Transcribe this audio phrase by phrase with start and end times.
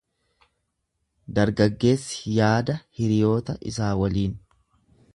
[1.39, 4.35] Dargaggeessi yaada hiriyoota isaa waliin.